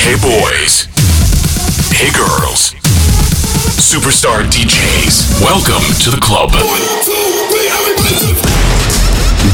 [0.00, 0.88] Hey boys.
[1.92, 2.74] Hey girls.
[3.76, 5.42] Superstar DJs.
[5.42, 6.50] Welcome to the club.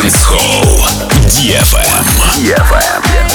[0.00, 0.64] Dance Hall
[1.28, 3.29] DFM.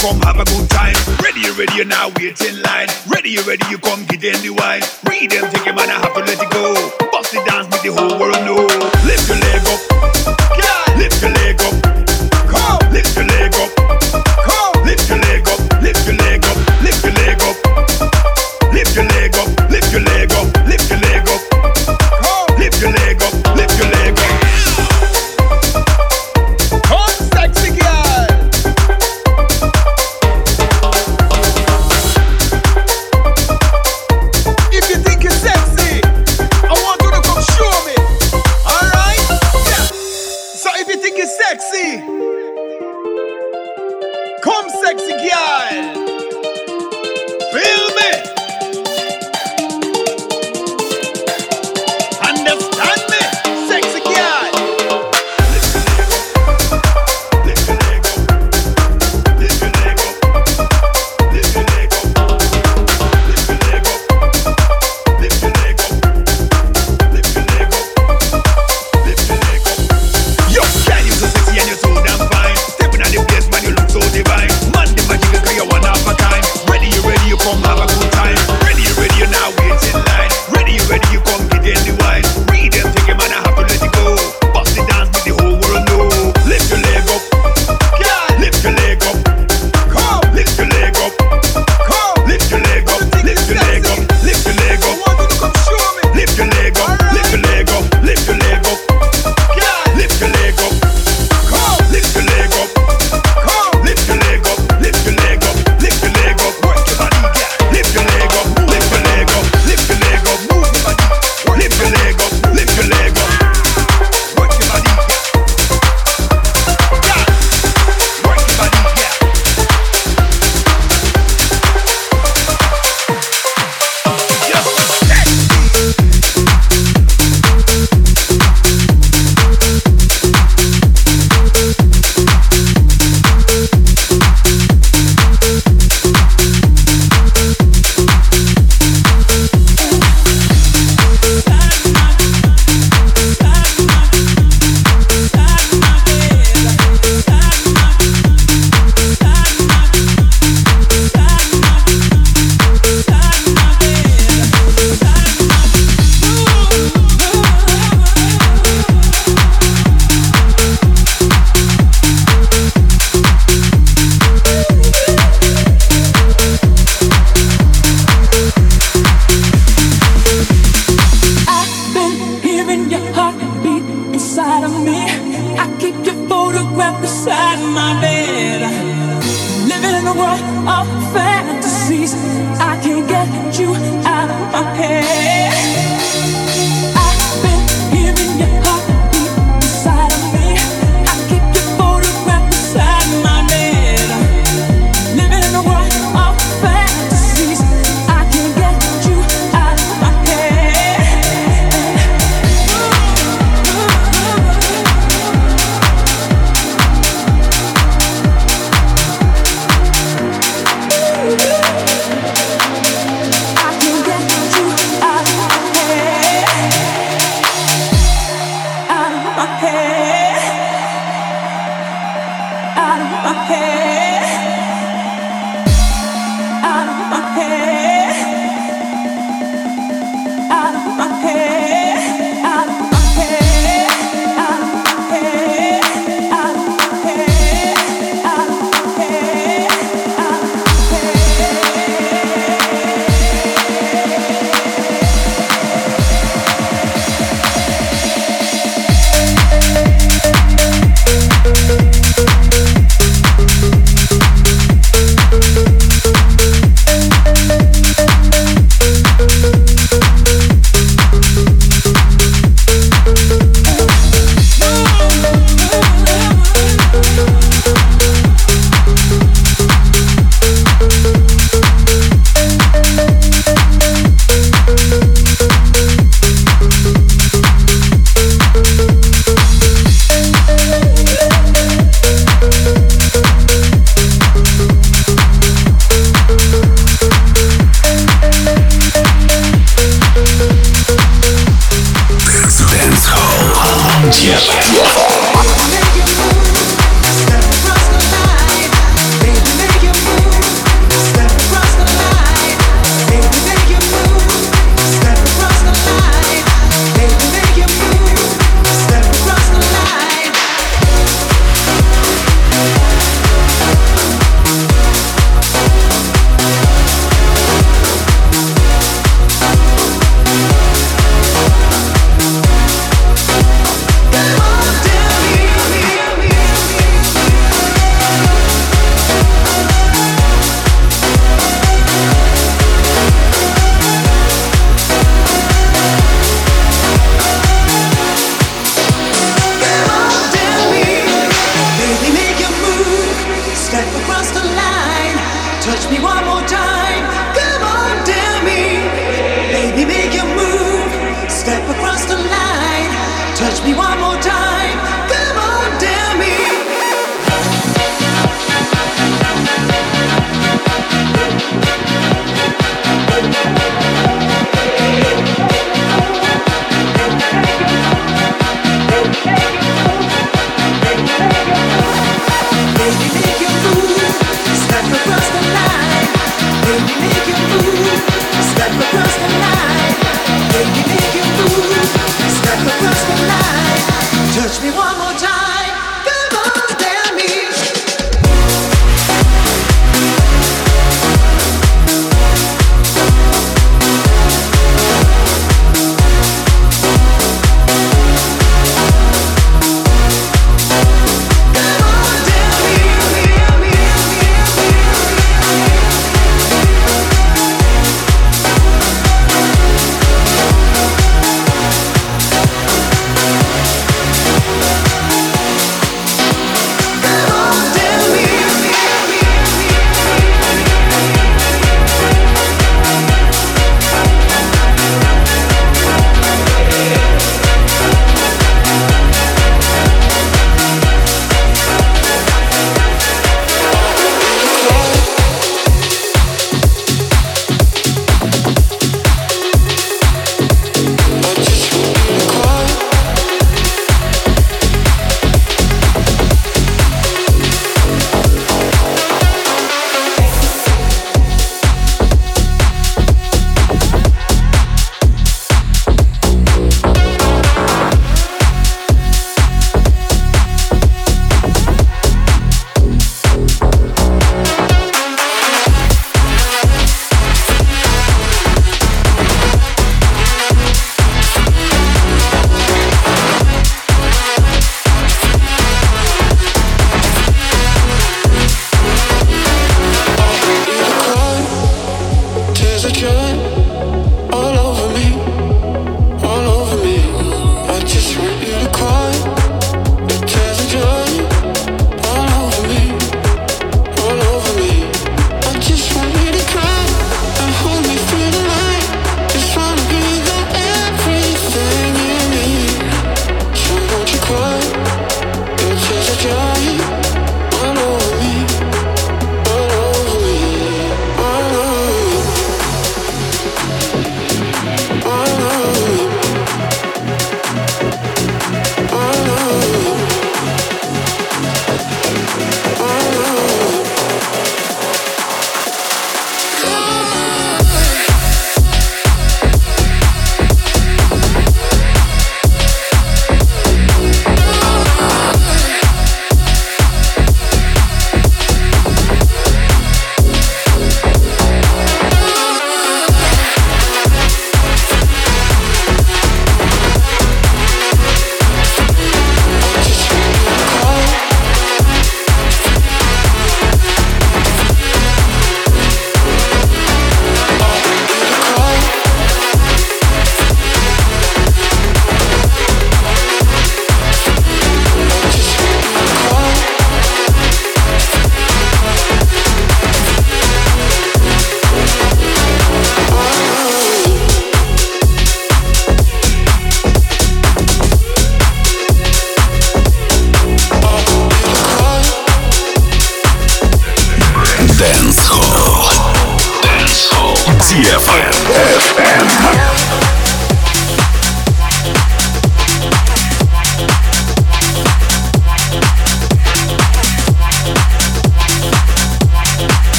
[0.00, 0.94] come have a good time.
[1.22, 2.88] Ready, ready, you now wait in line.
[3.08, 4.82] Ready, ready, you come get in the wine.
[5.04, 5.57] Read them.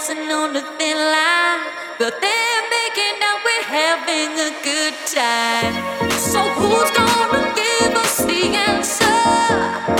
[0.00, 1.60] dancing on the thin line,
[1.98, 5.74] but they're making out we're having a good time.
[6.12, 9.99] So who's gonna give us the answer?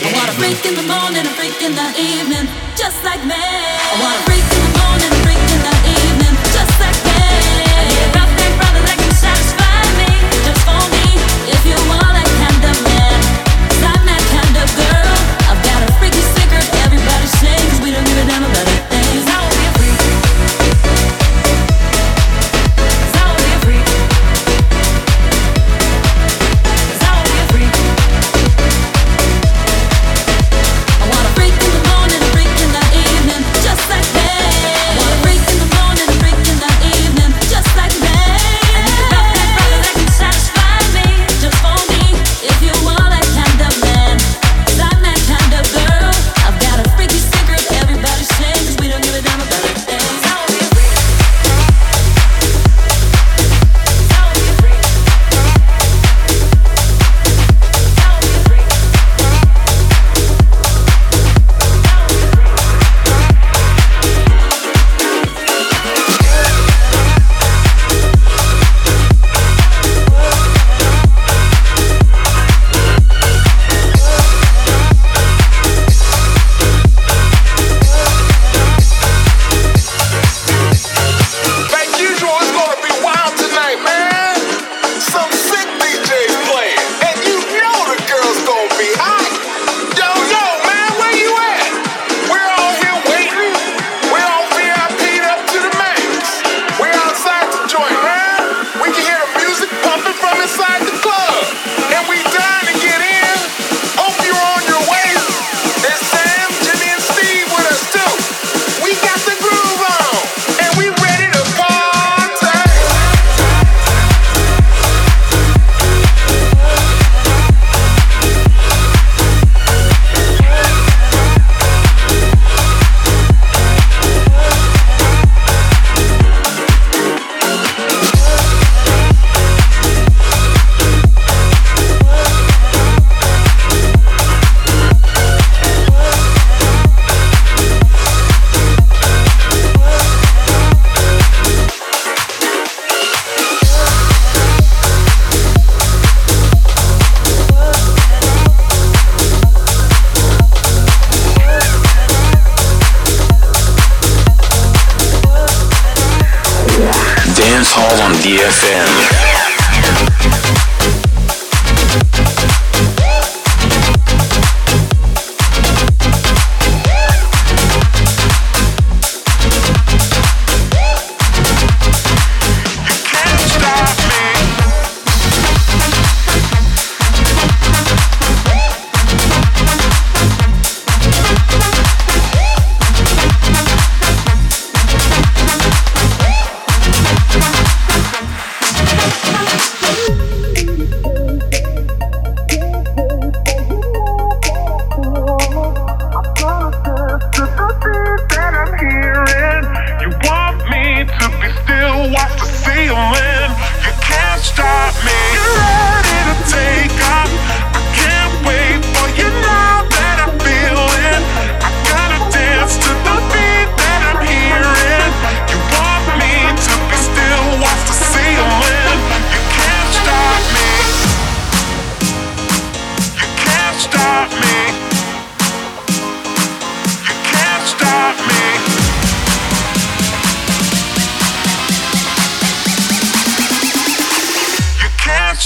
[0.00, 4.31] I wanna freak in the morning, a freak in the evening, just like me.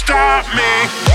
[0.07, 1.06] stop me.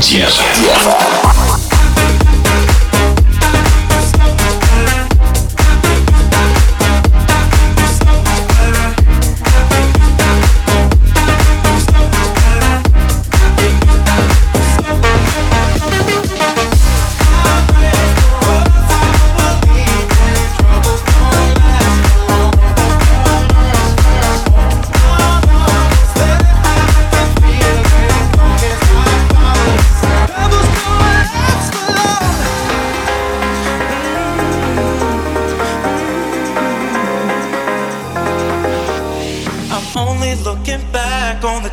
[0.00, 1.25] Дева.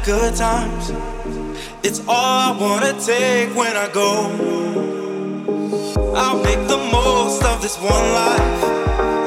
[0.04, 0.92] good times.
[1.82, 4.28] It's all I wanna take when I go.
[6.14, 9.23] I'll make the most of this one life.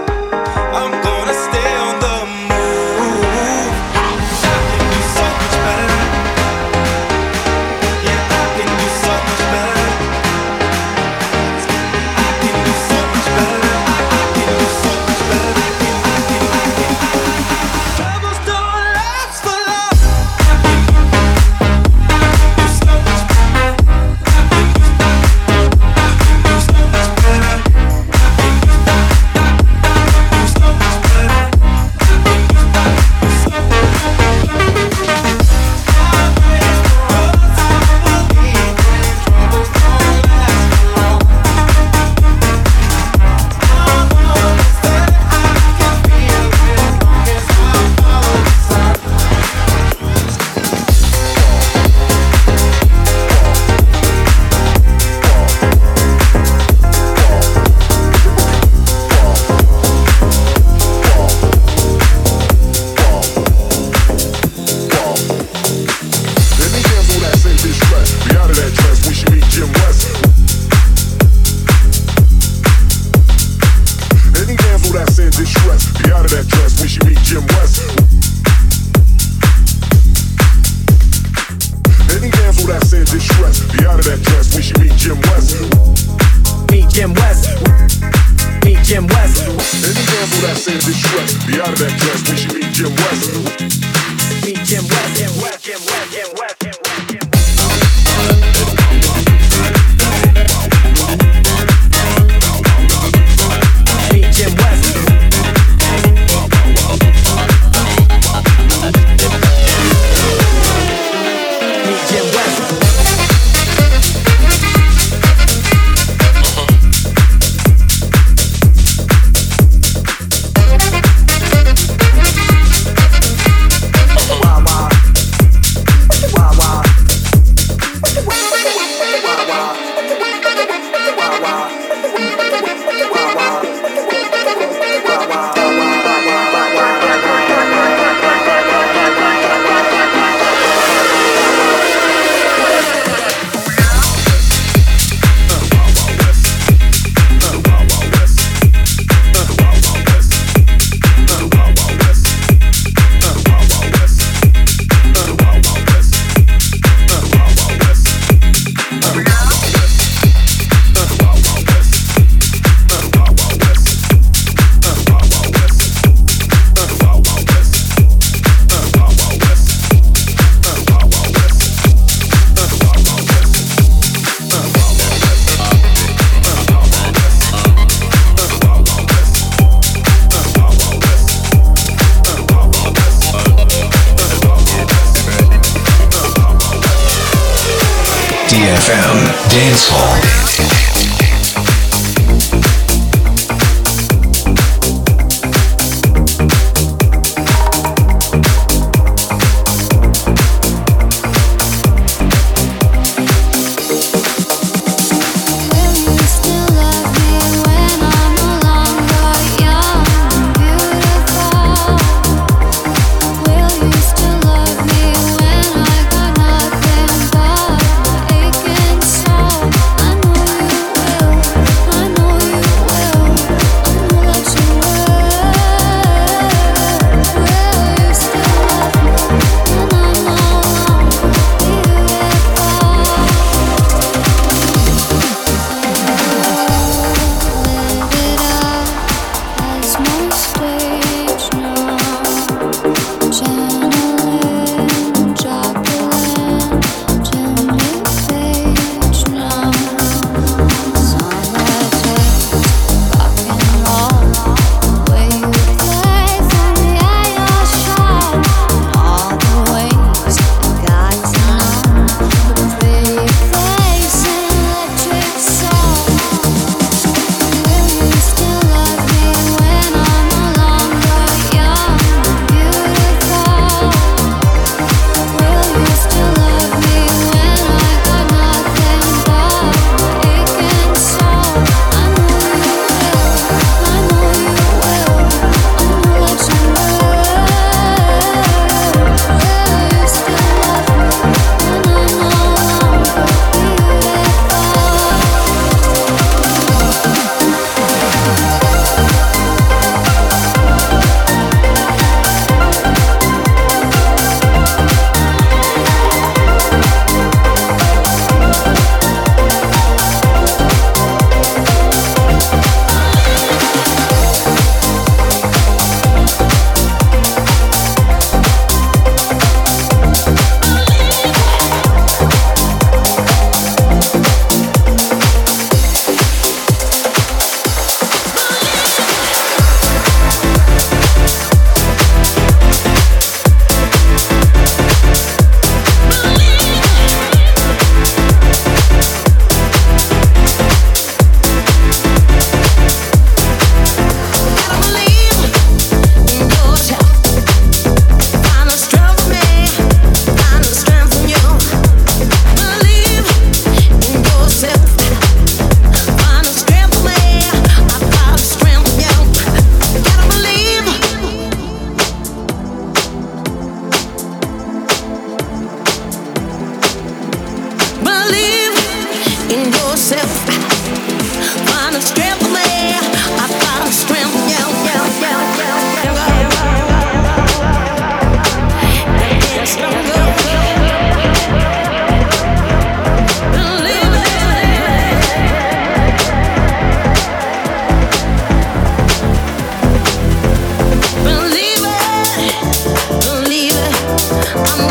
[189.76, 190.05] dance hall.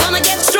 [0.05, 0.54] I'ma get